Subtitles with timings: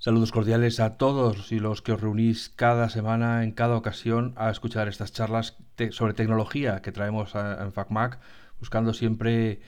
[0.00, 4.48] Saludos cordiales a todos y los que os reunís cada semana, en cada ocasión, a
[4.48, 5.58] escuchar estas charlas
[5.90, 8.18] sobre tecnología que traemos en FacMac,
[8.58, 9.60] buscando siempre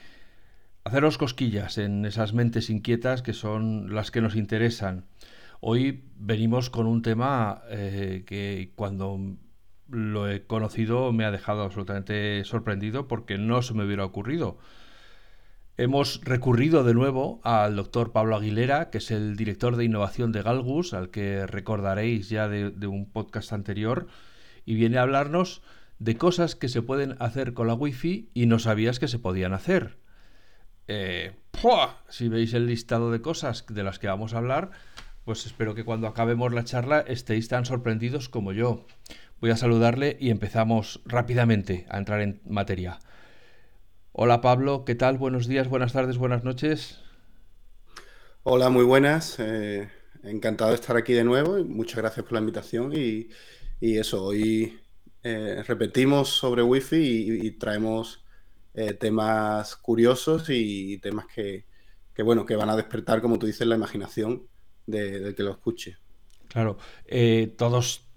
[0.85, 5.05] haceros cosquillas en esas mentes inquietas que son las que nos interesan.
[5.59, 9.19] Hoy venimos con un tema eh, que cuando
[9.87, 14.57] lo he conocido me ha dejado absolutamente sorprendido porque no se me hubiera ocurrido.
[15.75, 20.43] Hemos recurrido de nuevo al doctor Pablo Aguilera, que es el director de innovación de
[20.43, 24.07] Galgus, al que recordaréis ya de, un podcast anterior,
[24.65, 25.63] y viene a hablarnos
[25.97, 29.53] de cosas que se pueden hacer con la Wi-Fi y no sabías que se podían
[29.53, 29.97] hacer.
[30.87, 31.31] Eh,
[32.07, 34.69] si veis el listado de cosas de las que vamos a hablar,
[35.25, 38.85] pues espero que cuando acabemos la charla estéis tan sorprendidos como yo.
[39.41, 42.99] Voy a saludarle y empezamos rápidamente a entrar en materia.
[44.15, 45.17] Hola Pablo, ¿qué tal?
[45.17, 47.01] Buenos días, buenas tardes, buenas noches.
[48.43, 49.39] Hola, muy buenas.
[49.39, 49.89] Eh,
[50.21, 52.93] encantado de estar aquí de nuevo y muchas gracias por la invitación.
[52.93, 53.29] Y,
[53.81, 54.79] eso, hoy
[55.23, 58.23] eh, repetimos sobre Wi-Fi y, traemos
[58.75, 61.65] eh, temas curiosos y temas que,
[62.23, 64.47] bueno, que van a despertar, como tú dices, la imaginación
[64.85, 65.97] del que lo escuche.
[66.49, 66.77] Claro,
[67.57, 68.11] todos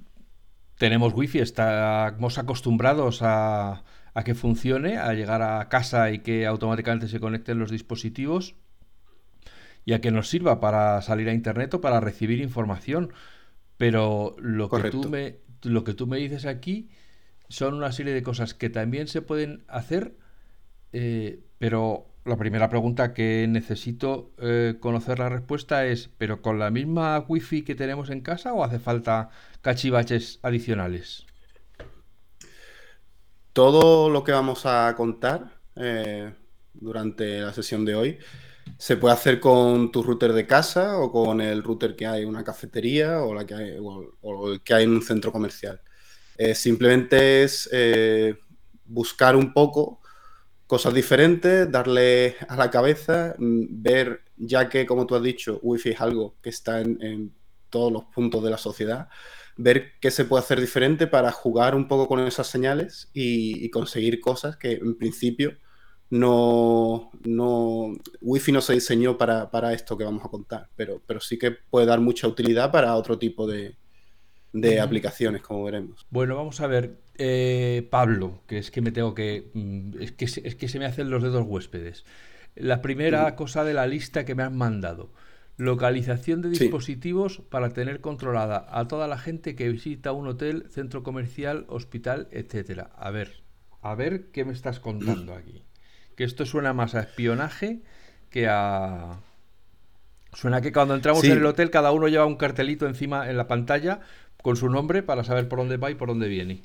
[0.76, 3.82] tenemos Wi-Fi, estamos acostumbrados a
[4.16, 8.54] a que funcione, a llegar a casa y que automáticamente se conecten los dispositivos
[9.84, 13.12] y a que nos sirva para salir a internet o para recibir información.
[13.76, 16.88] Pero lo que, tú me, lo que tú me dices aquí
[17.50, 20.16] son una serie de cosas que también se pueden hacer,
[20.94, 26.70] eh, pero la primera pregunta que necesito eh, conocer la respuesta es, ¿pero con la
[26.70, 29.28] misma wifi que tenemos en casa o hace falta
[29.60, 31.26] cachivaches adicionales?
[33.56, 36.30] Todo lo que vamos a contar eh,
[36.74, 38.18] durante la sesión de hoy
[38.76, 42.28] se puede hacer con tu router de casa o con el router que hay en
[42.28, 45.80] una cafetería o, la que hay, o, el que hay en un centro comercial.
[46.36, 48.34] Eh, simplemente es eh,
[48.84, 50.02] buscar un poco
[50.66, 55.92] cosas diferentes, darle a la cabeza, mm, ver, ya que, como tú has dicho, Wi-Fi
[55.92, 57.32] es algo que está en
[57.70, 59.08] todos los puntos de la sociedad,
[59.56, 64.20] ver qué se puede hacer diferente para jugar un poco con esas señales y, conseguir
[64.20, 65.56] cosas que en principio
[66.10, 71.38] no, no Wi-Fi no se diseñó para, esto que vamos a contar, pero, pero sí
[71.38, 73.76] que puede dar mucha utilidad para otro tipo de,
[74.80, 76.06] aplicaciones, como veremos.
[76.10, 80.24] Bueno, vamos a ver, eh, Pablo, que es que me tengo que mm, es que,
[80.24, 82.04] es que se me hacen los dedos huéspedes.
[82.54, 85.10] La primera cosa de la lista que me han mandado.
[85.58, 91.02] Localización de dispositivos para tener controlada a toda la gente que visita un hotel, centro
[91.02, 92.90] comercial, hospital, etcétera.
[92.96, 93.42] A ver,
[93.80, 95.64] a ver qué me estás contando aquí.
[96.14, 97.80] Que esto suena más a espionaje
[98.28, 99.20] que a.
[100.34, 103.48] Suena que cuando entramos en el hotel cada uno lleva un cartelito encima en la
[103.48, 104.00] pantalla
[104.42, 106.62] con su nombre para saber por dónde va y por dónde viene.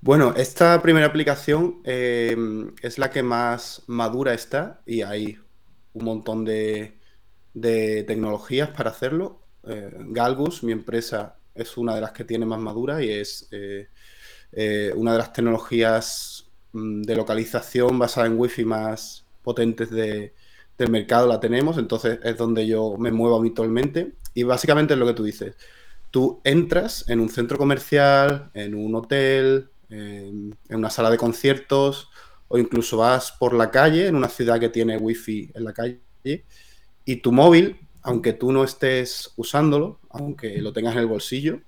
[0.00, 2.36] Bueno, esta primera aplicación eh,
[2.82, 5.38] es la que más madura está y hay
[5.92, 6.99] un montón de,
[7.54, 9.40] de tecnologías para hacerlo.
[9.66, 13.88] Eh, Galgus, mi empresa, es una de las que tiene más madura y es eh,
[14.52, 20.32] eh, una de las tecnologías mm, de localización basada en Wi-Fi más potentes del
[20.90, 25.14] mercado, la tenemos, entonces es donde yo me muevo habitualmente y básicamente es lo que
[25.14, 25.56] tú dices.
[26.10, 32.08] Tú entras en un centro comercial, en un hotel, en, en una sala de conciertos
[32.48, 36.00] o incluso vas por la calle, en una ciudad que tiene Wi-Fi en la calle
[37.10, 41.60] y tu móvil, aunque tú no estés usándolo, aunque lo tengas en el bolsillo,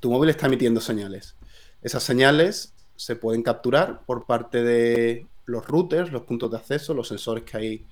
[0.00, 1.34] tu móvil está emitiendo señales.
[1.80, 7.08] Esas señales se pueden capturar por parte de los routers, los puntos de acceso, los
[7.08, 7.86] sensores que hay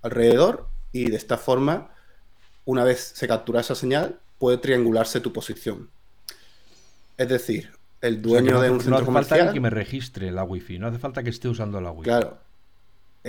[0.00, 1.90] alrededor y de esta forma,
[2.64, 5.90] una vez se captura esa señal, puede triangularse tu posición.
[7.18, 7.70] Es decir,
[8.00, 10.98] el dueño de un centro no hace falta que me registre la wifi, no hace
[10.98, 12.04] falta que esté usando la wifi.
[12.04, 12.38] Claro,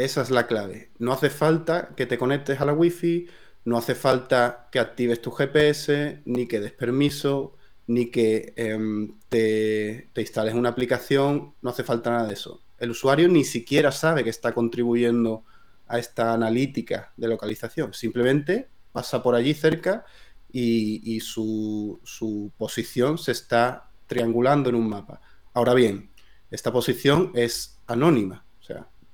[0.03, 0.91] esa es la clave.
[0.97, 3.27] No hace falta que te conectes a la Wi-Fi,
[3.65, 7.55] no hace falta que actives tu GPS, ni que des permiso,
[7.87, 12.61] ni que em, te, instales una aplicación, no hace falta nada de eso.
[12.77, 15.43] El usuario ni siquiera sabe que está contribuyendo
[15.87, 17.93] a esta analítica de localización.
[17.93, 20.05] Simplemente pasa por allí cerca
[20.51, 25.21] y, su, su, posición se está triangulando en un mapa.
[25.53, 26.11] Ahora bien,
[26.51, 28.45] esta posición es anónima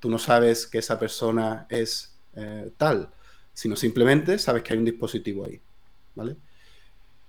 [0.00, 3.10] tú no sabes que esa persona es eh, tal,
[3.52, 5.60] sino simplemente sabes que hay un dispositivo ahí.
[6.14, 6.36] ¿vale?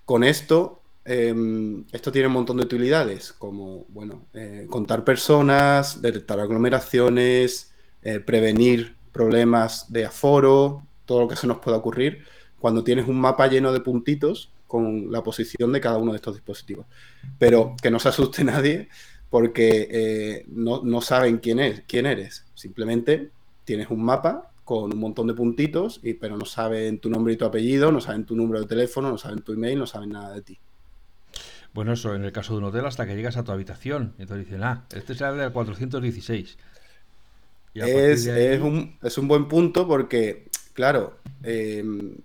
[0.05, 6.39] Con esto, em, esto tiene un montón de utilidades, como bueno, eh, contar personas, detectar
[6.39, 7.71] aglomeraciones,
[8.01, 12.23] eh, prevenir problemas de aforo, todo lo que se nos pueda ocurrir.
[12.59, 16.33] cuando tienes un mapa lleno de puntitos con la posición de cada uno de estos
[16.33, 16.87] dispositivos.
[17.37, 18.89] Pero que no se asuste nadie
[19.29, 22.45] porque eh, no, saben quién, es, quién eres.
[22.53, 23.29] Simplemente
[23.65, 27.37] tienes un mapa con un montón de puntitos, y, pero no saben tu nombre y
[27.37, 30.33] tu apellido, no saben tu número de teléfono, no saben tu email, no saben nada
[30.33, 30.59] de ti.
[31.73, 34.13] Bueno, eso en el caso de un hotel hasta que llegas a tu habitación.
[34.17, 36.57] Entonces dicen, ah, este es el del 416.
[37.75, 42.15] Es, es, un, es, un, buen punto porque, claro, em,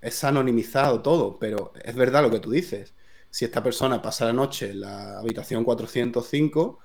[0.00, 2.94] es anonimizado todo, pero es verdad lo que tú dices.
[3.32, 6.78] Si esta persona pasa la noche en la habitación 405,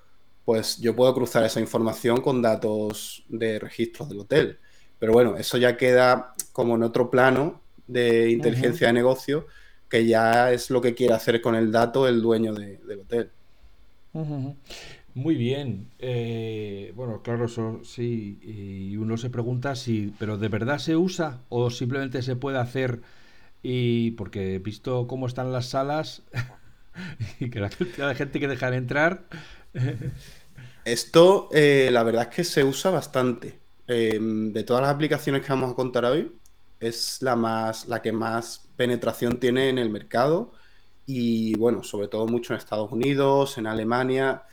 [0.46, 4.58] pues yo puedo cruzar esa información con datos de registros del hotel.
[4.98, 9.46] Pero bueno, eso ya queda como en otro plano de inteligencia de negocio
[9.90, 13.30] que ya es lo que quiere hacer con el dato el dueño del hotel.
[15.16, 15.90] Muy bien.
[16.00, 18.40] Eh, bueno, claro, eso sí.
[18.42, 23.02] Y uno se pregunta si, pero ¿de verdad se usa o simplemente se puede hacer?
[23.70, 26.24] Y porque he visto cómo están las salas
[27.42, 29.26] y que la cantidad de gente que dejan entrar.
[30.86, 33.60] Esto, eh, la verdad es que se usa bastante.
[33.86, 36.32] Em, de todas las aplicaciones que vamos a contar hoy,
[36.80, 40.54] es la más, la que más penetración tiene en el mercado
[41.06, 44.44] y bueno, sobre todo mucho en Estados Unidos, en Alemania,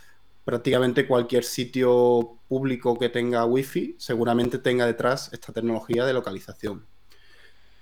[0.45, 6.85] prácticamente cualquier sitio público que tenga wifi seguramente tenga detrás esta tecnología de localización.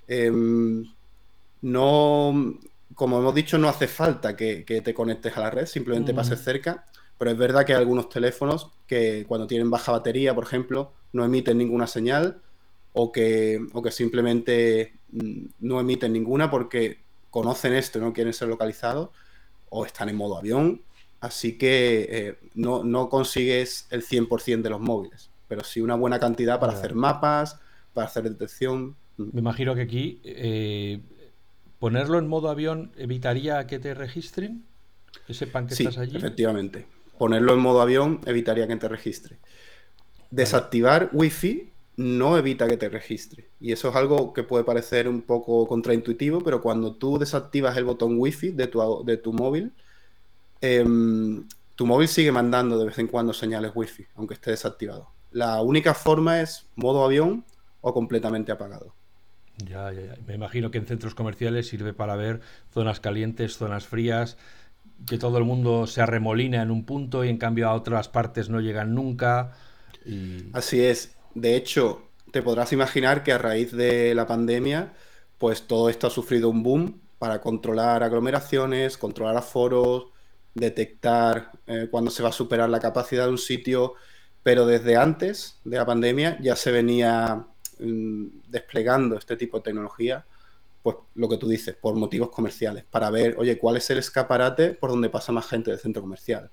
[0.07, 0.85] Em,
[1.63, 2.59] no,
[2.95, 6.85] como hemos dicho, no hace falta que, te conectes a la red, simplemente pases cerca,
[7.19, 11.25] pero es verdad que hay algunos teléfonos que cuando tienen baja batería, por ejemplo, no
[11.25, 12.41] emiten ninguna señal
[12.93, 16.99] o que, o que simplemente mm, no emiten ninguna porque
[17.31, 19.11] conocen esto y no quieren ser localizados
[19.71, 20.83] o están en modo avión.
[21.21, 26.59] Así que eh, no, consigues el 100% de los móviles, pero sí una buena cantidad
[26.59, 27.59] para hacer mapas,
[27.95, 28.97] para hacer detección.
[29.17, 31.01] Me imagino que aquí eh,
[31.83, 34.63] ponerlo en modo avión evitaría que te registren,
[35.27, 36.17] que sepan que estás allí.
[36.17, 36.87] Efectivamente.
[37.19, 39.39] Ponerlo en modo avión evitaría que te registre.
[40.31, 43.49] Desactivar Wi-Fi no evita que te registre.
[43.59, 47.83] Y eso es algo que puede parecer un poco contraintuitivo, pero cuando tú desactivas el
[47.83, 49.73] botón Wi-Fi de tu, de tu móvil,
[50.61, 55.09] em, tu móvil sigue mandando de vez en cuando señales Wi-Fi, aunque esté desactivado.
[55.33, 57.45] La única forma es modo avión
[57.81, 58.95] o completamente apagado.
[59.57, 60.17] Ya, ya, ya.
[60.27, 62.41] Me imagino que en centros comerciales sirve para ver
[62.71, 64.37] zonas calientes, zonas frías,
[65.07, 68.49] que todo el mundo se arremolina en un punto y en cambio a otras partes
[68.49, 69.53] no llegan nunca.
[70.53, 71.17] Así es.
[71.35, 74.95] De hecho, te podrás imaginar que a raíz de la pandemia,
[75.39, 80.07] pues todo esto ha sufrido un boom para controlar aglomeraciones, controlar aforos,
[80.55, 83.95] detectar eh, cuando se va a superar la capacidad de un sitio,
[84.43, 87.47] pero desde antes de la pandemia ya se venía
[88.49, 90.25] desplegando este tipo de tecnología,
[90.83, 94.75] pues lo que tú dices, por motivos comerciales, para ver, oye, cuál es el escaparate
[94.75, 96.51] por donde pasa más gente del centro comercial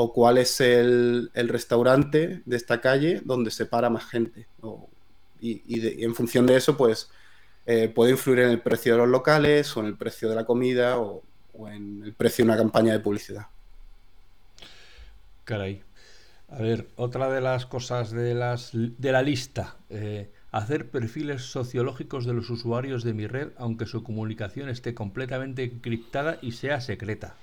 [0.00, 4.46] o cuál es el, restaurante de esta calle donde se para más gente.
[5.40, 7.10] y, en función de eso, pues
[7.66, 10.46] eh, puede influir en el precio de los locales o en el precio de la
[10.46, 11.24] comida o,
[11.68, 13.46] en el precio de una campaña de publicidad.
[15.42, 15.82] Caray.
[16.48, 19.78] A ver, otra de las cosas de, las, de la lista.
[19.90, 25.64] Eh, hacer perfiles sociológicos de los usuarios de mi red, aunque su comunicación esté completamente
[25.64, 27.34] encriptada y sea secreta.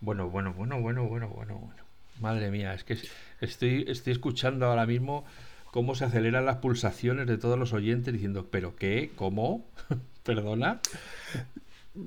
[0.00, 1.82] Bueno, bueno, bueno, bueno, bueno, bueno, bueno.
[2.20, 2.98] Madre mía, es que
[3.40, 5.24] estoy, estoy escuchando ahora mismo
[5.70, 9.10] cómo se aceleran las pulsaciones de todos los oyentes diciendo, ¿pero qué?
[9.16, 9.66] ¿Cómo?
[10.24, 10.80] ¿Perdona?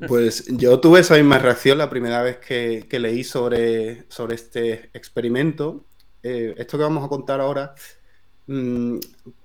[0.08, 5.86] Pues yo tuve esa misma reacción la primera vez que, leí sobre, sobre este experimento.
[6.24, 7.76] Eh, esto que vamos a contar ahora,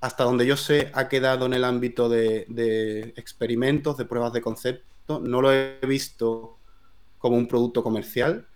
[0.00, 4.40] hasta donde yo sé, ha quedado en el ámbito de, de experimentos, de pruebas de
[4.40, 5.20] concepto.
[5.20, 6.56] No lo he visto
[7.18, 8.46] como un producto comercial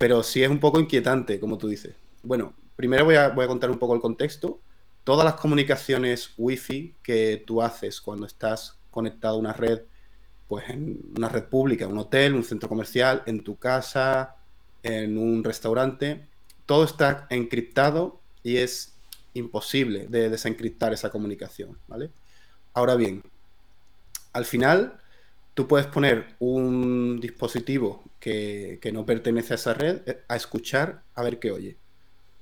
[0.00, 1.94] pero sí es un poco inquietante, como tú dices.
[2.22, 4.58] Bueno, primero voy a, voy a contar un poco el contexto.
[5.04, 9.82] Todas las comunicaciones Wi-Fi que tú haces cuando estás conectado a una red,
[10.48, 14.36] pues en una red pública, un hotel, un centro comercial, en tu casa,
[14.82, 16.26] en un restaurante,
[16.64, 18.94] todo está encriptado y es
[19.34, 22.10] imposible de desencriptar esa comunicación, ¿vale?
[22.72, 23.22] Ahora bien,
[24.32, 25.00] al final
[25.54, 31.22] tú puedes poner un dispositivo que, no pertenece a esa red eh, a escuchar, a
[31.22, 31.76] ver qué oye.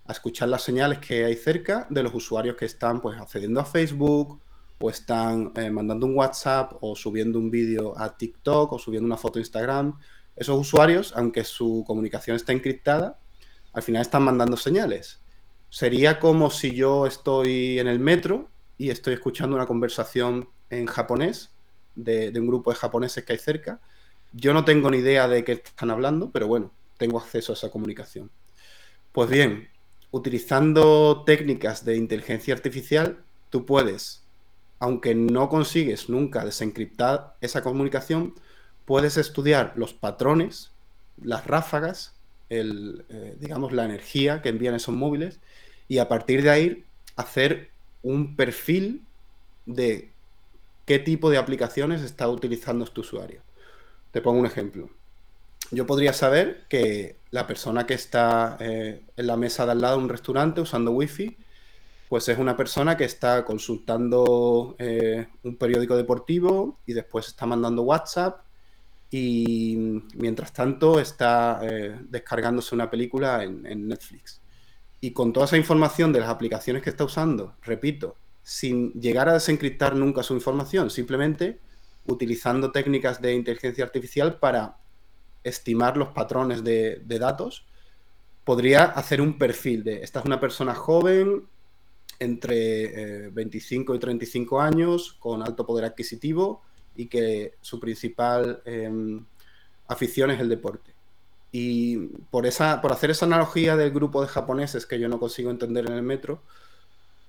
[0.07, 3.65] A escuchar las señales que hay cerca de los usuarios que están pues accediendo a
[3.65, 4.41] Facebook
[4.81, 9.17] o están eh, mandando un WhatsApp o subiendo un vídeo a TikTok o subiendo una
[9.17, 9.99] foto a Instagram.
[10.37, 13.19] Esos usuarios, aunque su comunicación está encriptada,
[13.73, 15.21] al final están mandando señales.
[15.71, 18.49] Sería como si yo estoy en el metro
[18.79, 21.51] y estoy escuchando una conversación en japonés
[21.95, 23.81] de, un grupo de japoneses que hay cerca.
[24.33, 27.71] Yo no tengo ni idea de qué están hablando, pero bueno, tengo acceso a esa
[27.71, 28.31] comunicación.
[29.13, 29.69] Pues bien,
[30.11, 33.19] utilizando técnicas de inteligencia artificial,
[33.51, 34.23] tú puedes,
[34.79, 38.35] aunque no consigues nunca desencriptar esa comunicación,
[38.85, 40.73] puedes estudiar los patrones,
[41.21, 42.15] las ráfagas,
[42.49, 45.41] el, eh, digamos, la energía que envían esos móviles
[45.89, 46.85] y a partir de ahí
[47.17, 47.71] hacer
[48.03, 49.05] un perfil
[49.67, 50.11] de
[50.85, 53.43] qué tipo de aplicaciones está utilizando este usuario.
[54.11, 54.89] Te pongo un ejemplo.
[55.71, 59.99] Yo podría saber que la persona que está eh, en la mesa de al lado
[59.99, 61.37] de un restaurante usando Wi-Fi,
[62.09, 67.83] pues es una persona que está consultando eh, un periódico deportivo y después está mandando
[67.83, 68.48] WhatsApp
[69.11, 74.41] y mientras tanto está eh, descargándose una película en Netflix.
[75.01, 79.35] Y con toda esa información de las aplicaciones que está usando, repito, sin llegar a
[79.35, 81.61] desencriptar nunca su información, simplemente
[82.07, 84.79] utilizando técnicas de inteligencia artificial para
[85.45, 87.67] estimar los patrones de, datos,
[88.45, 91.45] podría hacer un perfil de, esta es una persona joven,
[92.19, 96.63] entre 25 eh, y 35 años, con alto poder adquisitivo
[96.99, 99.25] y que su principal em,
[99.87, 100.93] afición es el deporte.
[101.53, 101.97] Y
[102.31, 105.87] por, esa, por hacer esa analogía del grupo de japoneses que yo no consigo entender
[105.87, 106.43] en el metro,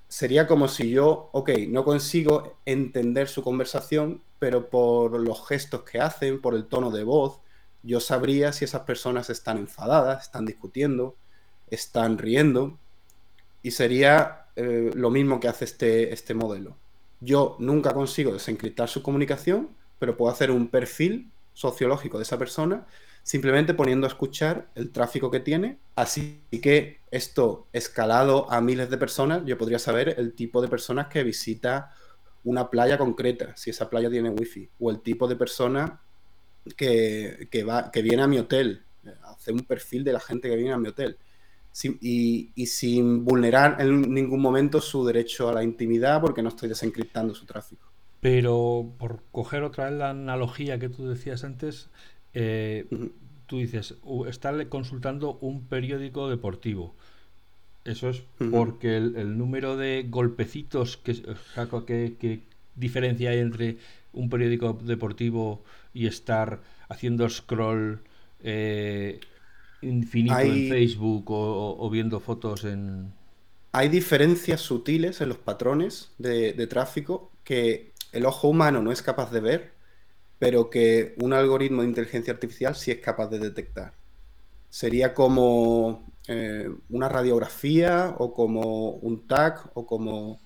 [0.08, 6.00] sería como si yo, ok, no consigo entender su conversación, pero por los gestos que
[6.02, 7.40] hacen, por el tono de voz,
[7.84, 11.16] yo sabría si esas personas están enfadadas, están discutiendo,
[11.70, 12.80] están riendo,
[13.62, 16.76] y sería eh, lo mismo que hace este, este modelo.
[17.22, 22.86] Yo nunca consigo desencriptar su comunicación, pero puedo hacer un perfil sociológico de esa persona
[23.24, 25.78] simplemente poniendo a escuchar el tráfico que tiene.
[25.96, 31.08] Así que esto escalado a miles de personas, yo podría saber el tipo de personas
[31.08, 31.94] que visita
[32.44, 36.02] una playa concreta, si esa playa tiene wifi, o el tipo de persona
[36.76, 38.84] que, va, que viene a mi hotel,
[39.24, 41.18] hacer un perfil de la gente que viene a mi hotel.
[41.84, 46.70] Y, y, sin vulnerar en ningún momento su derecho a la intimidad porque no estoy
[46.70, 47.90] desencriptando su tráfico.
[48.20, 51.90] Pero por coger otra vez la analogía que tú decías antes,
[52.34, 52.86] eh,
[53.48, 53.96] tú dices,
[54.28, 56.94] estarle consultando un periódico deportivo.
[57.86, 58.22] Eso es
[58.52, 61.24] porque el, número de golpecitos que,
[62.20, 62.42] que,
[62.76, 63.78] diferencia hay entre
[64.14, 66.60] un periódico deportivo y estar
[66.90, 68.02] haciendo scroll
[68.44, 69.20] eh,
[69.81, 73.12] infinito en Facebook o, viendo fotos en...
[73.71, 79.31] Hay diferencias sutiles en los patrones de tráfico que el ojo humano no es capaz
[79.31, 79.79] de ver
[80.39, 83.93] pero que un algoritmo de inteligencia artificial sí es capaz de detectar.
[84.69, 90.39] Sería como eh, una radiografía o como un tag o como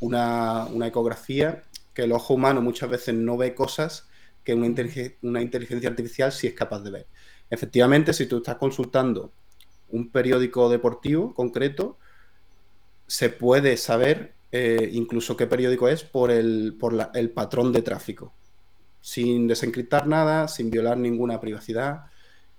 [0.00, 1.62] una, ecografía
[1.94, 4.08] que el ojo humano muchas veces no ve cosas
[4.44, 4.68] que una,
[5.22, 7.06] una inteligencia artificial sí es capaz de ver.
[7.50, 9.32] Efectivamente, si tú estás consultando
[9.90, 11.98] un periódico deportivo concreto,
[13.06, 18.32] se puede saber eh, incluso qué periódico es por el, por el patrón de tráfico
[19.06, 22.06] sin desencriptar nada, sin violar ninguna privacidad,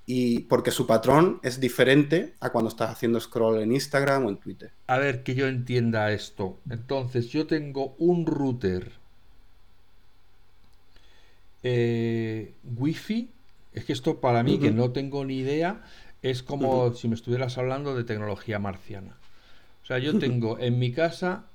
[0.06, 4.38] y porque su patrón es diferente a cuando estás haciendo scroll en Instagram o en
[4.38, 4.72] Twitter.
[4.88, 6.58] A ver, que yo entienda esto.
[6.70, 8.94] Entonces, yo tengo un router
[11.63, 13.29] eh, Wi-Fi.
[13.77, 15.84] Es que esto para mí, que no tengo ni idea,
[16.24, 19.15] es como si me estuvieras hablando de tecnología marciana.
[19.84, 21.46] O sea, yo tengo en mi casa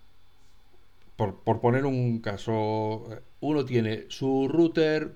[1.17, 3.09] por, poner un caso,
[3.41, 5.13] uno tiene su router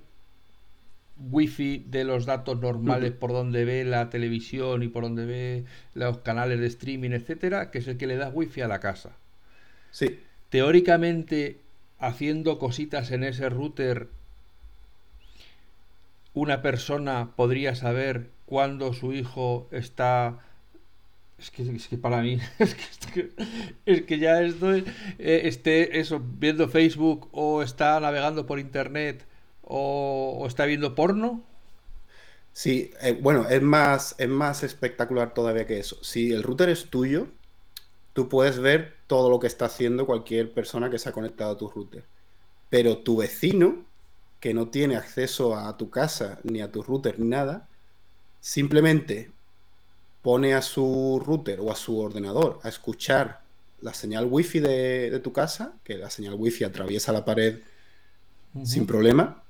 [1.30, 6.18] wifi de los datos normales por donde ve la televisión y por donde ve los
[6.18, 9.12] canales de streaming, etcétera, que es el que le da wifi a la casa.
[9.92, 10.18] Sí.
[10.50, 11.60] Teóricamente,
[12.00, 14.08] haciendo cositas en ese router,
[16.36, 20.38] una persona podría saber cuándo su hijo está
[21.38, 22.38] es que, para mí,
[23.86, 24.84] es que, ya estoy,
[25.18, 29.26] eh, esté eso, viendo Facebook o está navegando por internet
[29.62, 31.42] o, está viendo porno.
[32.52, 36.02] Sí, eh, bueno, es más, es más espectacular todavía que eso.
[36.04, 37.28] Si el router es tuyo,
[38.12, 41.56] tú puedes ver todo lo que está haciendo cualquier persona que se ha conectado a
[41.56, 42.04] tu router.
[42.68, 43.85] Pero tu vecino,
[44.46, 47.68] que no tiene acceso a tu casa, ni a tu router, ni nada,
[48.38, 49.32] simplemente
[50.22, 53.40] pone a su router o a su ordenador a escuchar
[53.80, 57.58] la señal wifi de, de tu casa, que la señal wifi atraviesa la pared
[58.62, 59.42] sin problema,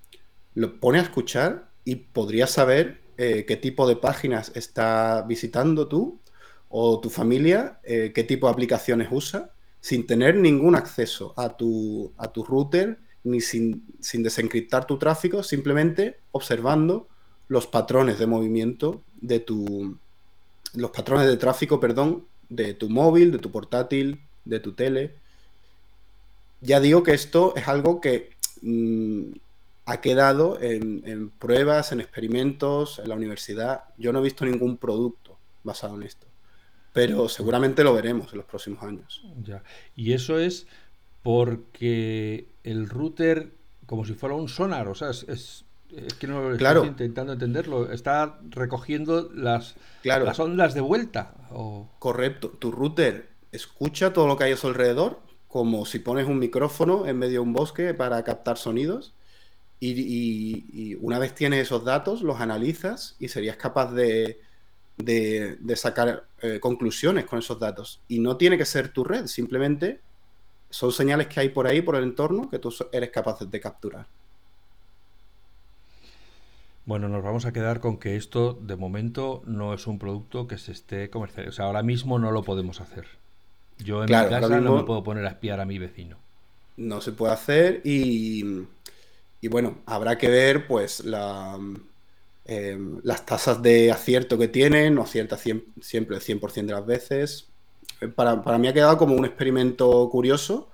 [0.55, 6.21] lo pone a escuchar y podría saber eh, qué tipo de páginas está visitando tú
[6.71, 12.15] o tu familia, eh, qué tipo de aplicaciones usa, sin tener ningún acceso a tu,
[12.17, 17.09] a tu router ni sin, desencriptar tu tráfico, simplemente observando
[17.49, 19.99] los patrones de movimiento de tu,
[20.75, 25.15] los patrones de tráfico, perdón, de tu móvil, de tu portátil, de tu tele.
[26.61, 28.31] Ya digo que esto es algo que
[28.63, 29.33] mm,
[29.87, 33.85] ha quedado en, pruebas, en experimentos, en la universidad.
[33.99, 36.27] Yo no he visto ningún producto basado en esto,
[36.93, 39.25] pero seguramente lo veremos en los próximos años.
[39.45, 39.63] Ya.
[39.95, 40.67] Y eso es
[41.27, 43.51] porque el router,
[43.87, 45.65] como si fuera un sonar, o sea, es,
[46.21, 51.35] que no estoy intentando entenderlo, está recogiendo las, las ondas de vuelta.
[51.99, 55.19] Correcto, tu router escucha todo lo que hay a su alrededor,
[55.49, 59.13] como si pones un micrófono en medio de un bosque para captar sonidos
[59.81, 64.39] y, una vez tienes esos datos, los analizas y serías capaz de,
[65.75, 68.01] sacar eh, conclusiones con esos datos.
[68.07, 70.06] Y no tiene que ser tu red, simplemente
[70.77, 74.07] son señales que hay por ahí, por el entorno, que tú eres capaz de capturar.
[76.85, 80.57] Bueno, nos vamos a quedar con que esto de momento no es un producto que
[80.57, 81.51] se esté comercializando.
[81.51, 83.07] O sea, ahora mismo no lo podemos hacer.
[83.79, 86.17] Yo en mi casa no me puedo poner a espiar a mi vecino.
[86.77, 88.67] No se puede hacer y
[89.41, 91.05] y bueno, habrá que ver pues
[92.47, 97.47] em, las tasas de acierto que tienen, no acierta siempre el 100% de las veces.
[98.01, 100.71] Eh, para, mí ha quedado como un experimento curioso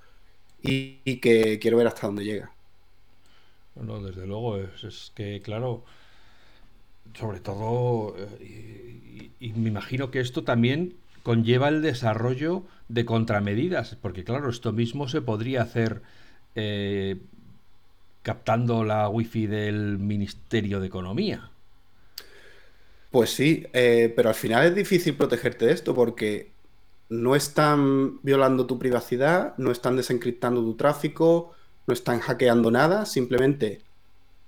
[0.61, 2.51] y, que quiero ver hasta dónde llega.
[3.75, 5.83] Bueno, desde luego, es, que claro,
[7.17, 14.23] sobre todo, eh, y, me imagino que esto también conlleva el desarrollo de contramedidas, porque
[14.23, 16.01] claro, esto mismo se podría hacer
[16.55, 17.17] eh,
[18.21, 21.49] captando la wifi del Ministerio de Economía.
[23.11, 26.52] Pues sí, eh, pero al final es difícil protegerte de esto porque
[27.09, 31.51] no están violando tu privacidad, no están desencriptando tu tráfico,
[31.85, 33.81] no están hackeando nada, simplemente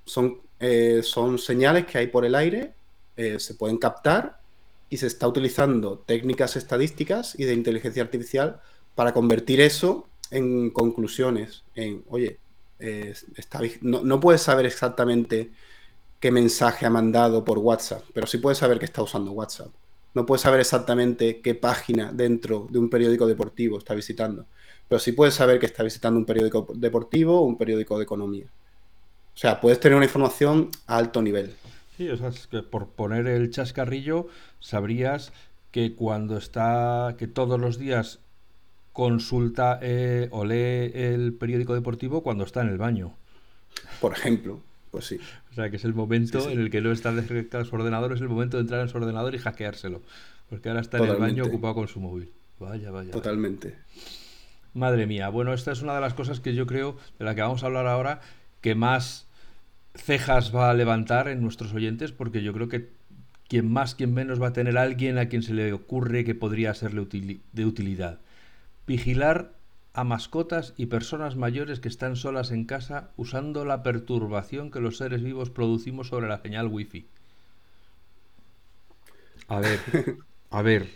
[0.05, 2.73] son, eh, son señales que hay por el aire,
[3.17, 4.39] eh, se pueden captar
[4.89, 8.61] y se está utilizando técnicas estadísticas y de inteligencia artificial
[8.95, 12.39] para convertir eso en conclusiones, en, oye,
[12.79, 15.51] está, no, puedes saber exactamente
[16.19, 19.71] qué mensaje ha mandado por WhatsApp, pero sí puedes saber que está usando WhatsApp.
[20.15, 24.45] No puedes saber exactamente qué página dentro de un periódico deportivo está visitando,
[24.87, 28.45] pero sí puedes saber que está visitando un periódico deportivo o un periódico de economía.
[28.45, 31.53] O sea, puedes tener una información a alto nivel.
[31.97, 34.27] Sí, o sea, es que por poner el chascarrillo,
[34.61, 35.33] sabrías
[35.71, 38.19] que cuando está, que todos los días
[38.93, 43.13] consulta eh, o lee el periódico deportivo cuando está en el baño.
[43.99, 44.61] Por ejemplo,
[44.95, 45.19] pues sí.
[45.51, 48.21] O sea, que es el momento en el que no está desconectado su ordenador, es
[48.21, 50.01] el momento de entrar en su ordenador y hackeárselo.
[50.49, 52.31] Porque ahora está en el baño ocupado con su móvil.
[52.61, 53.11] Vaya, vaya.
[53.11, 53.75] Totalmente.
[54.73, 55.27] Madre mía.
[55.27, 57.65] Bueno, esta es una de las cosas que yo creo, de la que vamos a
[57.65, 58.21] hablar ahora,
[58.61, 59.27] que más
[59.95, 62.91] cejas va a levantar en nuestros oyentes, porque yo creo que
[63.49, 66.73] quien más, quien menos va a tener alguien a quien se le ocurre que podría
[66.73, 67.05] serle
[67.51, 68.21] de utilidad.
[68.87, 69.54] Vigilar
[69.95, 74.97] a mascotas y personas mayores que están solas en casa usando la perturbación que los
[74.97, 77.07] seres vivos producimos sobre la señal wifi.
[79.47, 79.79] A ver,
[80.49, 80.89] a ver.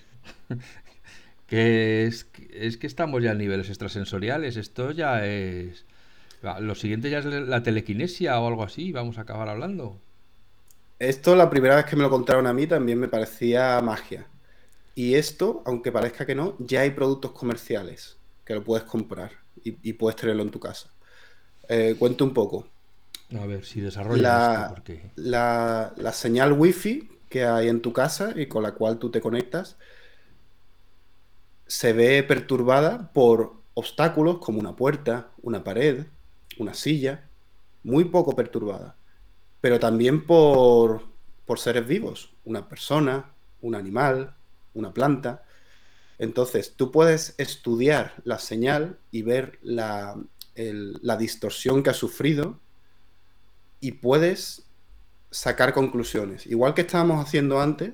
[1.48, 4.58] que es, es que estamos ya a niveles extrasensoriales.
[4.58, 5.86] Esto ya es.
[6.60, 8.92] Lo siguiente ya es la telequinesia o algo así.
[8.92, 9.98] Vamos a acabar hablando.
[11.00, 14.28] Esto, la primera vez que me lo contaron a mí, también me parecía magia.
[14.94, 18.19] Y esto, aunque parezca que no, ya hay productos comerciales
[18.50, 19.30] que lo puedes comprar
[19.64, 20.90] y, puedes tenerlo en tu casa.
[21.68, 22.66] Eh, cuento un poco.
[23.40, 24.74] A ver si desarrolla
[25.16, 29.22] la, la, señal wifi que hay en tu casa y con la cual tú te
[29.22, 29.78] conectas
[31.68, 36.08] se ve perturbada por obstáculos como una puerta, una pared,
[36.58, 37.30] una silla,
[37.84, 38.96] muy poco perturbada,
[39.62, 41.04] pero también por,
[41.46, 43.32] por seres vivos, una persona,
[43.62, 44.34] un animal,
[44.74, 45.44] una planta.
[46.20, 50.18] Entonces, tú puedes estudiar la señal y ver la,
[51.18, 52.60] distorsión que ha sufrido
[53.80, 54.66] y puedes
[55.32, 56.46] sacar conclusiones.
[56.46, 57.94] Igual que estábamos haciendo antes,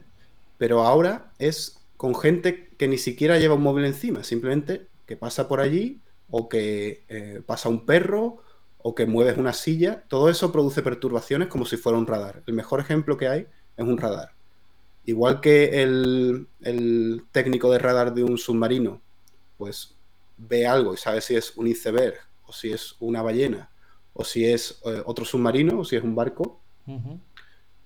[0.57, 5.47] pero ahora es con gente que ni siquiera lleva un móvil encima, simplemente que pasa
[5.47, 8.41] por allí o que eh, pasa un perro
[8.79, 10.03] o que mueves una silla.
[10.07, 12.41] Todo eso produce perturbaciones como si fuera un radar.
[12.47, 14.34] El mejor ejemplo que hay es un radar.
[15.05, 16.47] Igual que el,
[17.31, 19.01] técnico de radar de un submarino,
[19.57, 19.95] pues
[20.37, 22.15] ve algo y sabe si es un iceberg
[22.45, 23.69] o si es una ballena
[24.13, 26.61] o si es eh, otro submarino o si es un barco.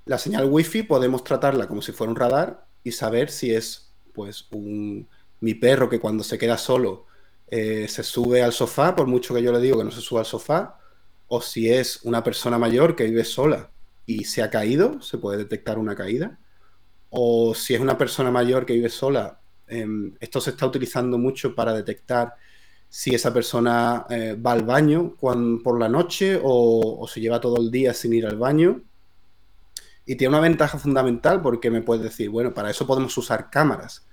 [0.05, 4.47] La señal wifi podemos tratarla como si fuera un radar y saber si es pues
[4.51, 5.07] un
[5.41, 7.05] mi perro que cuando se queda solo
[7.47, 10.21] eh, se sube al sofá, por mucho que yo le digo que no se suba
[10.21, 10.79] al sofá,
[11.27, 13.71] o si es una persona mayor que vive sola
[14.05, 16.39] y se ha caído, se puede detectar una caída,
[17.09, 21.55] o si es una persona mayor que vive sola, em, esto se está utilizando mucho
[21.55, 22.35] para detectar
[22.89, 27.69] si esa persona eh, va al baño por la noche o, se lleva todo el
[27.71, 28.81] día sin ir al baño.
[30.05, 34.07] Y tiene una ventaja fundamental porque me puedes decir, bueno, para eso podemos usar cámaras.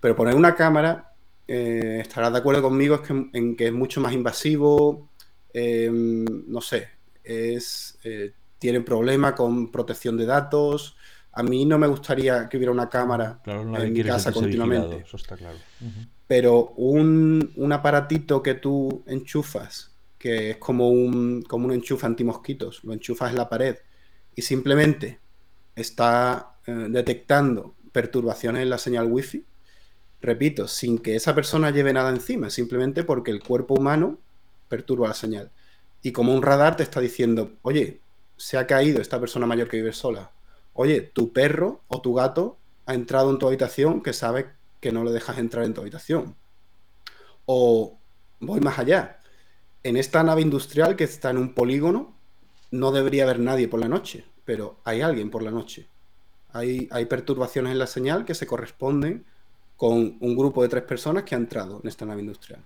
[0.00, 1.14] Pero poner una cámara,
[1.48, 3.02] eh, estarás de acuerdo conmigo
[3.32, 5.08] en que es mucho más invasivo,
[5.52, 6.88] em, no sé,
[7.24, 10.96] es, eh, tiene problemas con protección de datos.
[11.32, 15.04] A mí no me gustaría que hubiera una cámara en mi casa continuamente.
[15.06, 15.58] eso está claro
[16.32, 22.94] pero un, aparatito que tú enchufas, que es como un, como un enchufe antimosquitos, lo
[22.94, 23.76] enchufas en la pared
[24.34, 25.20] y simplemente
[25.76, 29.44] está eh, detectando perturbaciones en la señal wifi,
[30.22, 34.18] repito, sin que esa persona lleve nada encima, simplemente porque el cuerpo humano
[34.70, 35.50] perturba la señal.
[36.00, 38.00] Y como un radar te está diciendo, oye,
[38.38, 40.30] se ha caído esta persona mayor que vive sola.
[40.74, 45.04] Oye, tu perro o tu gato ha entrado en tu habitación que sabe que no
[45.04, 46.34] le dejas entrar en tu habitación.
[47.46, 47.98] O
[48.40, 49.20] voy más allá.
[49.82, 52.14] En esta nave industrial que está en un polígono,
[52.70, 55.88] no debería haber nadie por la noche, pero hay alguien por la noche.
[56.52, 59.24] Hay, hay perturbaciones en la señal que se corresponden
[59.76, 62.64] con un grupo de tres personas que ha entrado en esta nave industrial.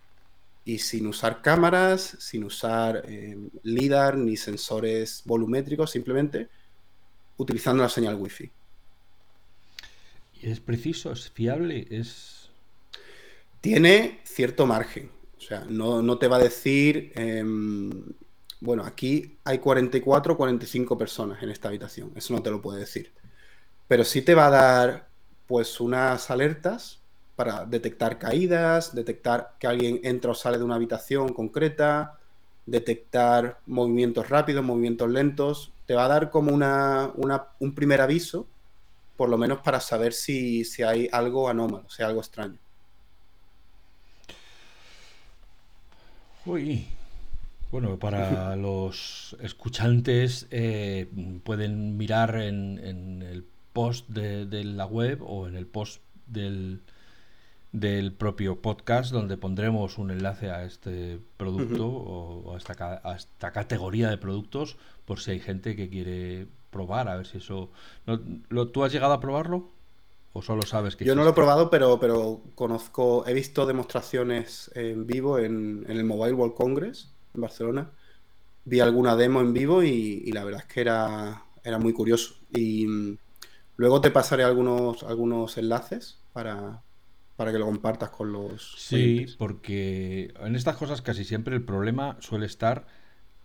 [0.65, 6.49] Y sin usar cámaras, sin usar eh, LIDAR ni sensores volumétricos, simplemente
[7.37, 8.51] utilizando la señal Wi-Fi.
[10.43, 11.13] ¿Es preciso?
[11.13, 11.87] ¿Es fiable?
[11.91, 12.51] ¿Es...?
[13.61, 15.11] Tiene cierto margen.
[15.39, 17.13] O sea, no, te va a decir...
[17.15, 18.05] Em,
[18.61, 22.13] bueno, aquí hay 44 o 45 personas en esta habitación.
[22.15, 23.13] Eso no te lo puede decir.
[23.87, 25.09] Pero sí te va a dar
[25.47, 27.01] pues unas alertas
[27.37, 32.19] para detectar caídas, detectar que alguien entra o sale de una habitación concreta,
[32.65, 35.73] detectar movimientos rápidos, movimientos lentos.
[35.87, 38.47] Te va a dar como una, un primer aviso
[39.17, 42.59] por lo menos para saber si, hay algo anómalo, si hay algo extraño.
[46.45, 46.87] Uy,
[47.73, 51.09] bueno, para los escuchantes eh,
[51.43, 56.83] pueden mirar en, el post de, la web o en el post del,
[57.81, 63.53] del propio podcast donde pondremos un enlace a este producto o a esta, a esta
[63.53, 67.71] categoría de productos por si hay gente que quiere probar, a ver si eso...
[68.49, 69.69] ¿Lo, ¿Tú has llegado a probarlo?
[70.33, 71.05] ¿O solo sabes que...
[71.05, 76.03] Yo no lo he probado, pero, pero conozco, he visto demostraciones en vivo en, el
[76.03, 77.91] Mobile World Congress en Barcelona.
[78.65, 82.37] Vi alguna demo en vivo y, la verdad es que era, era muy curioso.
[82.55, 83.19] Y mm,
[83.77, 86.83] luego te pasaré algunos, algunos enlaces para,
[87.37, 88.75] para que lo compartas con los.
[88.79, 92.87] Sí, porque en estas cosas casi siempre el problema suele estar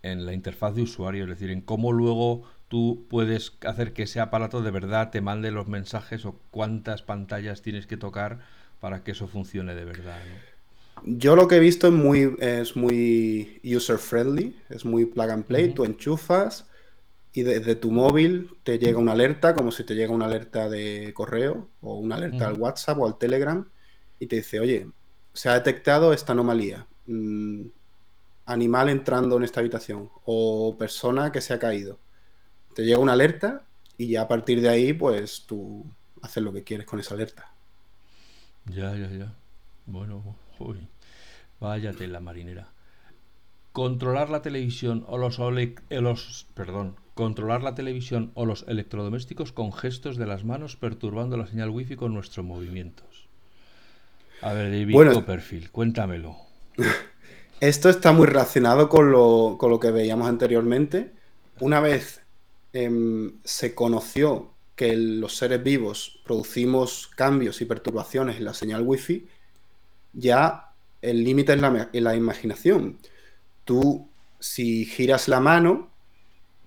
[0.02, 4.18] en la interfaz de usuario, es decir, en cómo luego tú puedes hacer que ese
[4.18, 8.40] aparato de verdad te mande los mensajes o cuántas pantallas tienes que tocar
[8.80, 10.18] para que eso funcione de verdad.
[11.04, 15.44] Yo lo que he visto es muy, es muy user friendly, es muy plug and
[15.44, 15.72] play.
[15.74, 16.66] Tú enchufas
[17.32, 21.12] y desde tu móvil te llega una alerta, como si te llega una alerta de
[21.14, 23.66] correo o una alerta al WhatsApp o al Telegram,
[24.22, 24.88] y te dice, oye,
[25.32, 26.86] se ha detectado esta anomalía.
[27.06, 27.66] Mm,
[28.46, 31.98] animal entrando en esta habitación o persona que se ha caído
[32.74, 33.62] te llega una alerta
[33.98, 35.84] y ya a partir de ahí, pues tú
[36.22, 37.52] haces lo que quieres con esa alerta.
[38.66, 39.34] Ya, ya, ya.
[39.86, 40.88] Bueno, uy.
[41.60, 42.68] Váyate la marinera.
[43.72, 49.72] Controlar la televisión o los, eh, los perdón, controlar la televisión o los electrodomésticos con
[49.72, 53.11] gestos de las manos perturbando la señal wifi con nuestros movimientos.
[54.42, 56.36] A ver, David bueno, perfil, cuéntamelo.
[57.60, 61.12] Esto está muy relacionado con lo, con lo que veíamos anteriormente.
[61.60, 62.22] Una vez
[62.72, 69.28] Em, se conoció que los seres vivos producimos cambios y perturbaciones en la señal wifi,
[70.14, 72.98] ya el límite es la, imaginación.
[73.64, 74.08] Tú,
[74.40, 75.90] si giras la mano,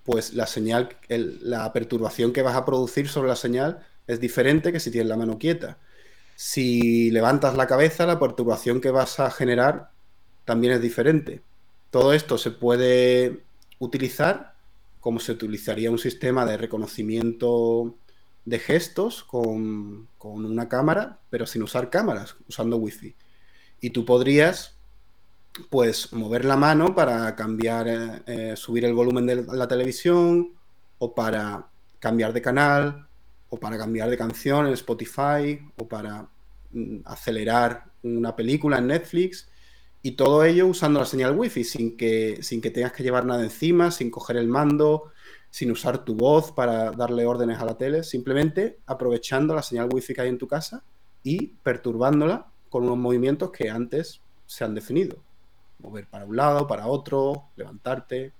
[0.04, 4.80] pues la señal, la perturbación que vas a producir sobre la señal es diferente que
[4.80, 5.80] si tienes la mano quieta.
[6.36, 9.92] Si levantas la cabeza, la perturbación que vas a generar
[10.44, 11.42] también es diferente.
[11.92, 13.44] Todo esto se puede
[13.80, 14.56] utilizar
[15.00, 17.96] cómo se utilizaría un sistema de reconocimiento
[18.44, 23.16] de gestos con, una cámara, pero sin usar cámaras, usando Wi-Fi.
[23.82, 24.76] Y tú podrías,
[25.70, 30.54] pues, mover la mano para cambiar, eh, eh, subir el volumen de la televisión,
[30.98, 31.68] o para
[32.00, 33.08] cambiar de canal,
[33.50, 36.28] o para cambiar de canción en Spotify, o para
[36.72, 39.48] mm, acelerar una película en Netflix.
[40.02, 43.44] Y todo ello usando la señal Wi-Fi, sin que, sin que tengas que llevar nada
[43.44, 45.12] encima, sin coger el mando,
[45.50, 50.14] sin usar tu voz para darle órdenes a la tele, simplemente aprovechando la señal Wi-Fi
[50.14, 50.84] que hay en tu casa
[51.24, 55.18] y perturbándola con unos movimientos que antes se han definido.
[55.80, 58.34] Mover para un lado, para otro, levantarte.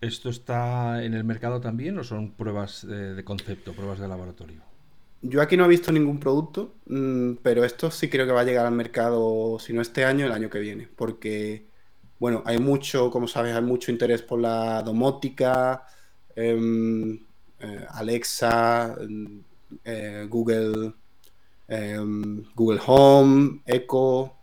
[0.00, 4.62] ¿Esto está en el mercado también o son pruebas de, concepto, pruebas de laboratorio?
[5.22, 8.44] Yo aquí no he visto ningún producto, mm, pero esto sí creo que va a
[8.44, 11.66] llegar al mercado, si no este año, el año que viene, porque,
[12.20, 15.84] bueno, hay mucho, como sabes, hay mucho interés por la domótica,
[16.36, 17.18] em,
[17.58, 19.42] eh, Alexa, em,
[19.84, 20.94] eh, Google,
[21.66, 24.34] em, Google Home, Echo.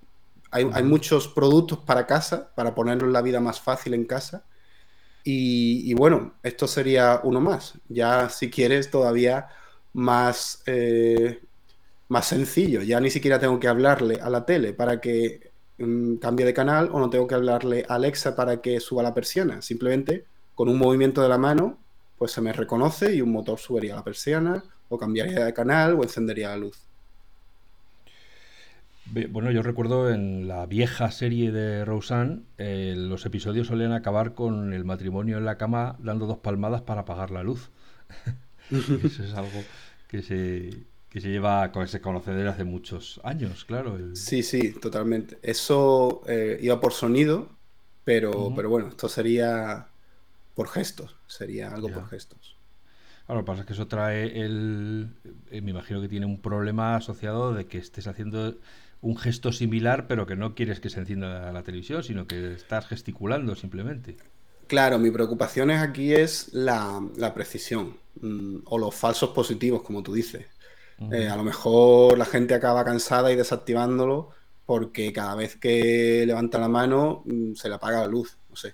[0.52, 4.44] Hay, hay, muchos productos para casa, para ponernos la vida más fácil en casa.
[5.28, 7.74] Y, bueno, esto sería uno más.
[7.90, 9.48] Ya si quieres todavía
[9.94, 11.42] más, eh,
[12.10, 12.84] más sencillo.
[12.84, 16.90] Ya ni siquiera tengo que hablarle a la tele para que mm, cambie de canal
[16.92, 19.64] o no tengo que hablarle a Alexa para que suba la persiana.
[19.64, 21.80] Simplemente con un movimiento de la mano,
[22.18, 26.04] pues se me reconoce y un motor subiría la persiana o cambiaría de canal o
[26.04, 26.85] encendería la luz.
[29.06, 34.74] Bueno, yo recuerdo en la vieja serie de Roseanne, eh, los episodios solían acabar con
[34.74, 37.70] el matrimonio en la cama dando dos palmadas para apagar la luz.
[38.72, 39.64] Eso es algo
[40.08, 40.72] que se,
[41.10, 43.98] que se lleva, se conoce desde hace muchos años, claro.
[44.16, 45.38] Sí, sí, totalmente.
[45.44, 47.50] Eso eh, iba por sonido,
[48.04, 49.88] pero, pero bueno, esto sería
[50.56, 52.58] por gestos, sería algo por gestos.
[53.26, 55.10] Claro, lo que pasa es que eso trae el...
[55.50, 58.56] Eh, me imagino que tiene un problema asociado de que estés haciendo
[59.06, 62.88] un gesto similar, pero que no quieres que se encienda la televisión, sino que estás
[62.88, 64.18] gesticulando simplemente.
[64.66, 70.48] Claro, mi preocupación aquí es la, precisión mm, o los falsos positivos, como tú dices.
[71.12, 74.32] Eh, a lo mejor la gente acaba cansada y desactivándolo
[74.66, 78.74] porque cada vez que levanta la mano mm, se le apaga la luz, no sé.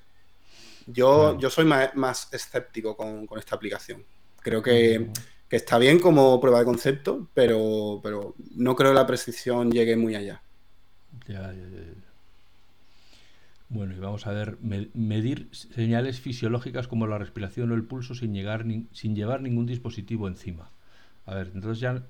[0.87, 4.05] Yo, yo soy más, escéptico con, esta aplicación.
[4.41, 5.09] Creo que,
[5.51, 10.15] está bien como prueba de concepto, pero, pero no creo que la precisión llegue muy
[10.15, 10.41] allá.
[11.27, 12.01] Ya, ya, ya.
[13.69, 18.33] Bueno, y vamos a ver, medir señales fisiológicas como la respiración o el pulso sin,
[18.33, 20.69] llegar sin llevar ningún dispositivo encima.
[21.25, 22.03] A ver, entonces ya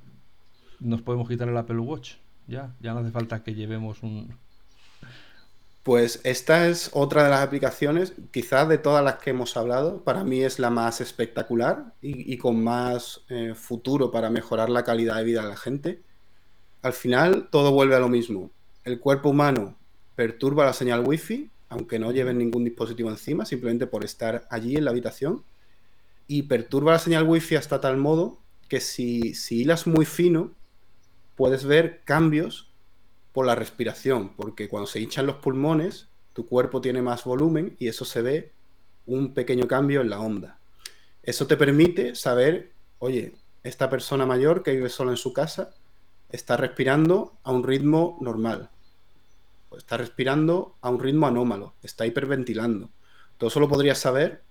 [0.80, 2.14] nos podemos quitar el Apple Watch.
[2.48, 4.36] Ya, ya no hace falta que llevemos un...
[5.84, 10.24] Pues esta es otra de las aplicaciones, quizás de todas las que hemos hablado, para
[10.24, 15.24] mí es la más espectacular y, con más eh, futuro para mejorar la calidad de
[15.24, 16.02] vida de la gente.
[16.84, 18.52] Al final todo vuelve a lo mismo.
[18.84, 19.76] El cuerpo humano
[20.16, 24.86] perturba la señal wifi, aunque no lleven ningún dispositivo encima, simplemente por estar allí en
[24.86, 25.44] la habitación,
[26.28, 30.52] y perturba la señal wifi hasta tal modo que si, si hilas muy fino,
[31.36, 32.71] puedes ver cambios
[33.34, 37.88] por la respiración, porque cuando se hinchan los pulmones, tu cuerpo tiene más volumen y
[37.88, 38.52] eso se ve
[39.06, 40.60] un pequeño cambio en la onda.
[41.24, 45.74] Eso te permite saber, oye, esta persona mayor que vive sola en su casa
[46.30, 48.70] está respirando a un ritmo normal
[49.72, 52.90] pues está respirando a un ritmo anómalo, está hiperventilando.
[53.38, 54.42] Todo eso lo podrías saber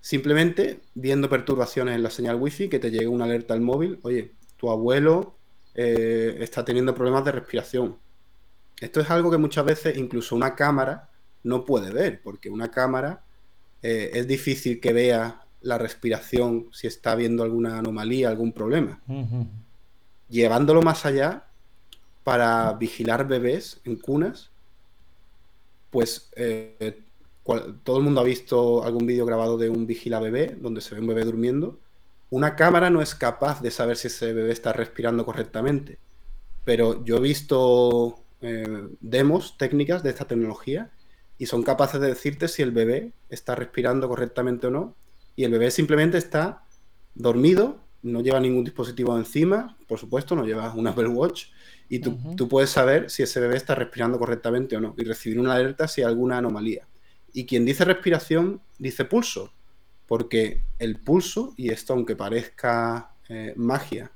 [0.00, 4.32] simplemente viendo perturbaciones en la señal wifi, que te llegue una alerta al móvil, oye,
[4.56, 5.36] tu abuelo
[5.74, 7.96] eh, está teniendo problemas de respiración.
[8.80, 11.10] Esto es algo que muchas veces incluso una cámara
[11.42, 13.22] no puede ver, porque una cámara
[13.82, 19.00] eh, es difícil que vea la respiración si está viendo alguna anomalía, algún problema.
[20.28, 21.44] Llevándolo más allá,
[22.24, 24.50] para vigilar bebés en cunas,
[25.90, 27.02] pues eh,
[27.82, 31.00] todo el mundo ha visto algún vídeo grabado de un vigila bebé, donde se ve
[31.00, 31.78] un bebé durmiendo.
[32.30, 35.98] Una cámara no es capaz de saber si ese bebé está respirando correctamente,
[36.64, 40.90] pero yo he visto eh, demos técnicas de esta tecnología
[41.38, 44.94] y son capaces de decirte si el bebé está respirando correctamente o no.
[45.36, 46.64] Y el bebé simplemente está
[47.14, 51.46] dormido, no lleva ningún dispositivo encima, por supuesto, no lleva un Apple Watch,
[51.92, 55.54] y tú, puedes saber si ese bebé está respirando correctamente o no y recibir una
[55.54, 56.86] alerta si hay alguna anomalía.
[57.32, 59.52] Y quien dice respiración dice pulso,
[60.10, 64.10] porque el pulso, y esto aunque parezca eh, magia,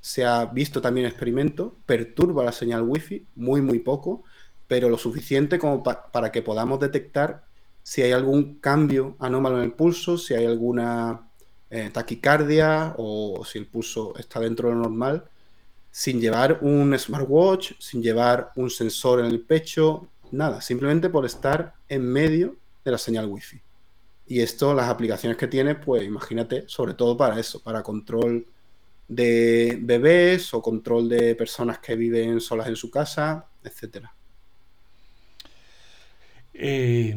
[0.00, 4.22] se ha visto también en experimento, perturba la señal wifi muy muy poco,
[4.68, 7.44] pero lo suficiente como para que podamos detectar
[7.82, 11.28] si hay algún cambio anómalo en el pulso, si hay alguna
[11.70, 15.24] eh, taquicardia o si el pulso está dentro de lo normal
[15.90, 21.74] sin llevar un smartwatch, sin llevar un sensor en el pecho, nada, simplemente por estar
[21.88, 23.60] en medio de la señal wifi.
[24.32, 28.46] Y esto, las aplicaciones que tiene, pues imagínate, sobre todo para eso, para control
[29.06, 34.14] de bebés o control de personas que viven solas en su casa, etcétera.
[36.54, 37.14] Eh,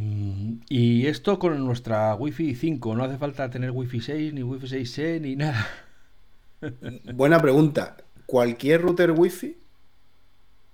[0.68, 5.22] y esto con nuestra Wi-Fi 5, no hace falta tener Wi-Fi 6, ni Wi-Fi 6E,
[5.22, 5.70] ni nada.
[7.14, 7.96] Buena pregunta.
[8.26, 9.56] Cualquier router Wi-Fi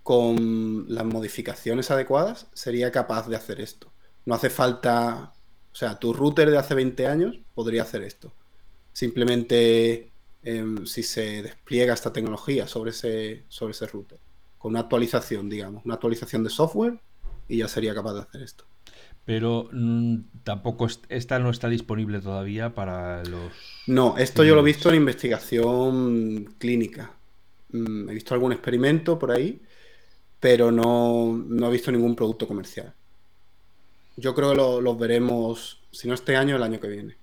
[0.01, 3.93] con las modificaciones adecuadas sería capaz de hacer esto.
[4.25, 5.33] No hace falta,
[5.71, 8.33] o sea, tu router de hace 20 años podría hacer esto.
[8.93, 10.11] Simplemente
[10.43, 14.19] em, si se despliega esta tecnología sobre ese, sobre ese router,
[14.57, 16.99] con una actualización, digamos, una actualización de software
[17.47, 18.65] y ya sería capaz de hacer esto.
[19.23, 23.53] Pero mm, tampoco esta no está disponible todavía para los...
[23.87, 27.13] No, esto yo lo he visto en investigación clínica.
[27.71, 29.61] Mm, he visto algún experimento por ahí,
[30.39, 32.93] pero no, no he visto ningún producto comercial.
[34.21, 37.17] Yo creo que los veremos, si no este año, el año que viene.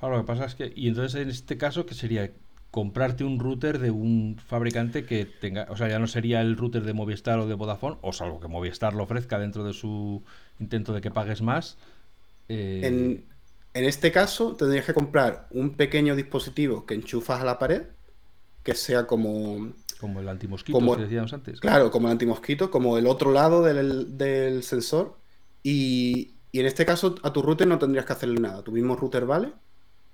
[0.00, 2.30] Ahora, lo que pasa es que, y entonces en este caso, ¿qué sería?
[2.70, 6.82] comprarte un router de un fabricante que tenga, o sea, ya no sería el router
[6.82, 10.22] de Movistar o de Vodafone, o salvo que Movistar lo ofrezca dentro de su
[10.60, 11.78] intento de que pagues más.
[12.48, 13.24] Eh, en,
[13.72, 17.82] en, este caso, tendrías que comprar un pequeño dispositivo que enchufas a la pared,
[18.62, 19.72] que sea como...
[19.98, 21.60] Como el antimosquito como, que decíamos antes.
[21.60, 25.16] Claro, como el antimosquito, como el otro lado del, del sensor.
[25.68, 28.62] Y, y, en este caso, a tu router no tendrías que hacerle nada.
[28.62, 29.52] Tu mismo router vale,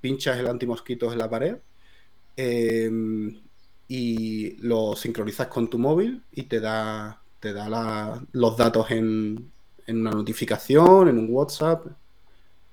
[0.01, 1.57] pinchas el antimosquito en la pared
[2.37, 3.41] Em,
[3.87, 9.51] y lo sincronizas con tu móvil y te da, te da los datos en,
[9.87, 11.87] una notificación, en un WhatsApp.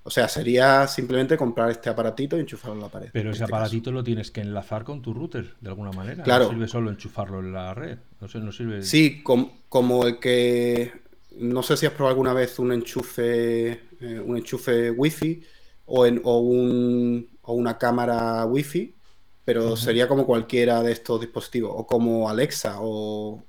[0.04, 3.10] O sea, sería simplemente comprar este aparatito y enchufarlo en la pared.
[3.14, 6.24] Pero ese este aparatito lo tienes que enlazar con tu router, de alguna manera.
[6.24, 6.46] Claro.
[6.46, 8.00] No sirve solo enchufarlo en la red.
[8.20, 8.82] No, no sirve...
[8.82, 11.01] Sí, como el que...
[11.32, 15.44] No sé si has probado alguna vez un enchufe, eh, un enchufe Wi-Fi
[15.86, 18.96] o, en, o, un, o una cámara Wi-Fi
[19.44, 23.44] pero sería como cualquiera de estos dispositivos, o como Alexa o,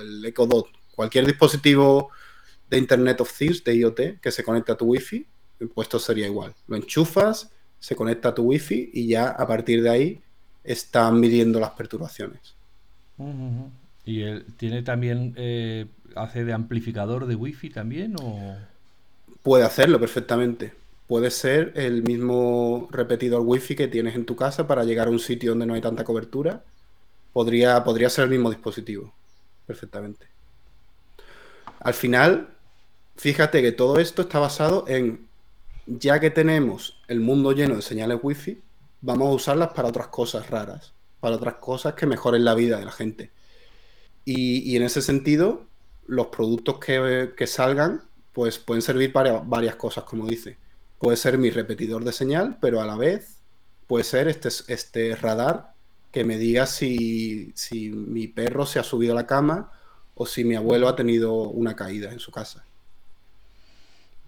[0.00, 2.10] el Echo Dot, cualquier dispositivo
[2.68, 5.26] de Internet of Things, de IoT, que se conecte a tu Wi-Fi,
[5.74, 6.54] pues esto sería igual.
[6.66, 10.22] Lo enchufas, se conecta a tu Wi-Fi y ya a partir de ahí
[10.64, 12.54] están midiendo las perturbaciones.
[14.06, 18.16] ¿Y él tiene también, eh, hace de amplificador de Wi-Fi también?
[18.20, 18.56] O...
[19.42, 20.72] Puede hacerlo perfectamente
[21.06, 25.18] puede ser el mismo repetidor wifi que tienes en tu casa para llegar a un
[25.18, 26.64] sitio donde no hay tanta cobertura.
[27.32, 29.12] Podría, podría ser el mismo dispositivo,
[29.66, 30.26] perfectamente.
[31.80, 32.48] Al final,
[33.16, 35.26] fíjate que todo esto está basado en,
[35.86, 38.62] ya que tenemos el mundo lleno de señales wifi,
[39.00, 42.84] vamos a usarlas para otras cosas raras, para otras cosas que mejoren la vida de
[42.84, 43.30] la gente.
[44.24, 45.66] Y, en ese sentido,
[46.06, 50.58] los productos que, que, salgan, pues pueden servir para varias cosas, como dice
[51.04, 53.42] puede ser mi repetidor de señal, pero a la vez
[53.86, 55.74] puede ser este, este radar
[56.12, 59.70] que me diga si, si mi perro se ha subido a la cama
[60.14, 62.64] o si mi abuelo ha tenido una caída en su casa.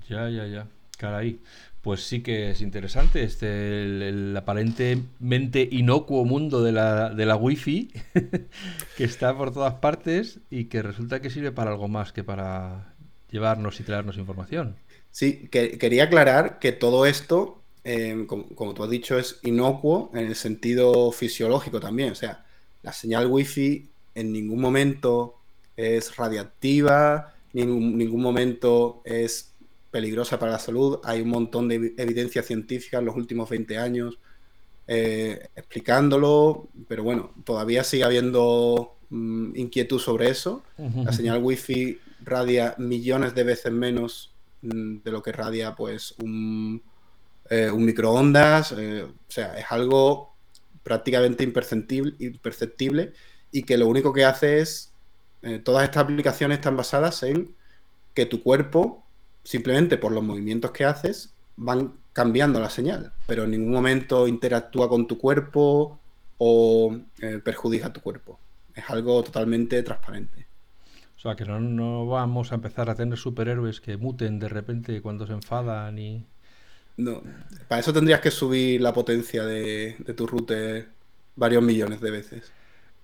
[0.06, 0.66] Ya, ya, ya.
[0.98, 1.40] Caray.
[1.86, 7.92] Pues sí que es interesante este el, aparentemente inocuo mundo de la, de la wifi
[8.96, 12.92] que está por todas partes y que resulta que sirve para algo más que para
[13.30, 14.74] llevarnos y traernos información.
[15.12, 20.26] Sí, que, quería aclarar que todo esto, em, como, tú has dicho, es inocuo en
[20.26, 22.10] el sentido fisiológico también.
[22.10, 22.44] O sea,
[22.82, 25.36] la señal wifi en ningún momento
[25.76, 29.52] es radiactiva, en ningún momento es
[29.96, 31.00] peligrosa para la salud.
[31.04, 34.18] Hay un montón de evidencia científica en los últimos 20 años
[34.86, 40.62] eh, explicándolo, pero bueno, todavía sigue habiendo mm, inquietud sobre eso.
[40.76, 46.82] La señal wifi radia millones de veces menos Mm, de lo que radia pues un,
[47.50, 48.72] eh, un microondas.
[48.76, 50.34] Eh, o sea, es algo
[50.82, 53.12] prácticamente imperceptible, imperceptible
[53.50, 54.92] y que lo único que hace es,
[55.64, 57.54] todas estas aplicaciones están basadas en
[58.14, 59.05] que tu cuerpo,
[59.46, 64.88] simplemente por los movimientos que haces, van cambiando la señal, pero en ningún momento interactúa
[64.88, 66.00] con tu cuerpo
[66.38, 66.98] o
[67.44, 68.40] perjudica tu cuerpo.
[68.74, 70.46] Es algo totalmente transparente.
[71.16, 75.26] O sea, que no, vamos a empezar a tener superhéroes que muten de repente cuando
[75.26, 76.26] se enfadan y...
[76.96, 77.22] No,
[77.68, 80.88] para eso tendrías que subir la potencia de, tu router
[81.36, 82.52] varios millones de veces.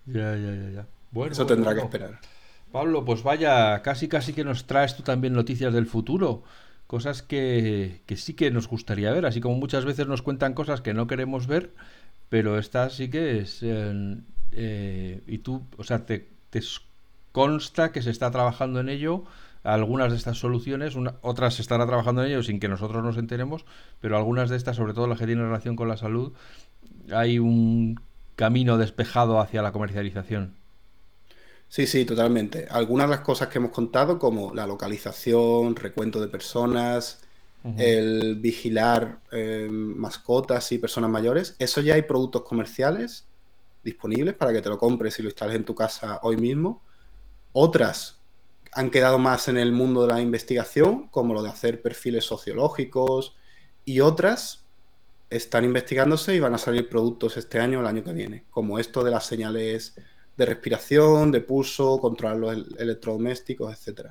[0.07, 0.87] Ya, ya, ya, ya.
[1.13, 2.19] Bueno, eso tendrá que esperar.
[2.73, 6.43] Pablo, pues vaya, casi casi que nos traes tú también noticias del futuro,
[6.87, 10.81] cosas que, que sí que nos gustaría ver, así como muchas veces nos cuentan cosas
[10.81, 11.73] que no queremos ver,
[12.29, 13.61] pero esta sí que es...
[14.55, 16.61] Eh, y tú, o sea, te, te
[17.33, 19.25] consta que se está trabajando en ello
[19.65, 23.65] algunas de estas soluciones, otras se estará trabajando en ello sin que nosotros nos enteremos,
[24.01, 26.33] pero algunas de estas, sobre todo las que tienen relación con la salud,
[27.13, 28.01] hay un
[28.37, 30.55] camino despejado hacia la comercialización.
[31.73, 32.67] Sí, sí, totalmente.
[32.69, 37.23] Algunas de las cosas que hemos contado, como la localización, recuento de personas,
[37.79, 43.27] el vigilar eh, mascotas y personas mayores, eso ya hay productos comerciales
[43.83, 46.83] disponibles para que te lo compres y lo instales en tu casa hoy mismo.
[47.53, 48.19] Otras
[48.73, 53.35] han quedado más en el mundo de la investigación, como lo de hacer perfiles sociológicos,
[53.87, 54.67] y otras
[55.31, 58.79] están investigándose y van a salir productos este año o el año que viene, como
[58.79, 59.95] esto de las señales
[60.37, 64.09] de respiración, de pulso, controlar los electrodomésticos, etc.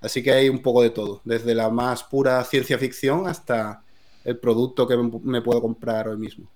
[0.00, 3.82] Así que hay un poco de todo, desde la más pura ciencia ficción hasta
[4.24, 6.48] el producto que me puedo comprar hoy mismo.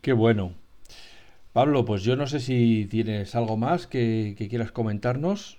[0.00, 0.54] Qué bueno.
[1.52, 5.58] Pablo, pues yo no sé si tienes algo más que, quieras comentarnos.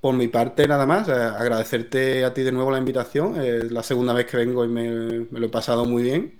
[0.00, 3.38] Por mi parte, nada más, agradecerte a ti de nuevo la invitación.
[3.40, 6.38] Es la segunda vez que vengo y me, me lo he pasado muy bien.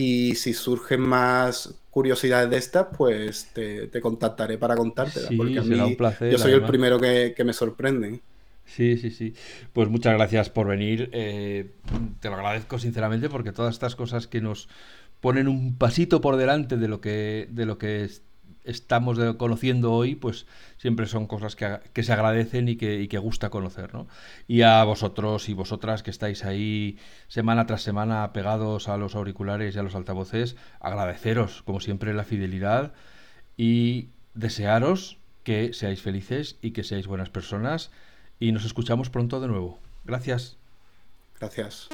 [0.00, 5.28] Y si surgen más curiosidades de estas, pues te, contactaré para contártelas.
[5.36, 8.20] porque a mí un placer, yo soy el primero que, me sorprende.
[8.64, 9.34] Sí, sí, sí.
[9.72, 11.10] Pues muchas gracias por venir.
[11.12, 11.72] Eh,
[12.20, 14.68] te lo agradezco sinceramente porque todas estas cosas que nos
[15.18, 18.22] ponen un pasito por delante de lo que, de lo que es,
[18.68, 20.46] estamos conociendo hoy, pues
[20.76, 23.94] siempre son cosas que, se agradecen y que, que, gusta conocer.
[23.94, 24.06] ¿no?
[24.46, 26.98] Y a vosotros y vosotras que estáis ahí
[27.28, 32.24] semana tras semana pegados a los auriculares y a los altavoces, agradeceros, como siempre, la
[32.24, 32.92] fidelidad
[33.56, 37.90] y desearos que seáis felices y que seáis buenas personas.
[38.38, 39.78] Y nos escuchamos pronto de nuevo.
[40.04, 40.56] Gracias.
[41.40, 41.88] Gracias.